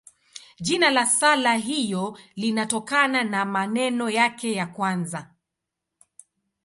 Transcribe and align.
Jina 0.59 0.89
la 0.89 1.05
sala 1.05 1.53
hiyo 1.53 2.19
linatokana 2.35 3.23
na 3.23 3.45
maneno 3.45 4.09
yake 4.09 4.53
ya 4.53 4.67
kwanza. 4.67 5.29